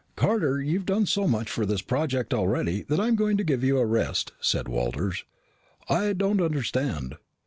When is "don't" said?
6.13-6.41